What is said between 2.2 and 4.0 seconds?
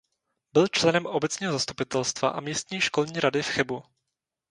a místní školní rady v Chebu.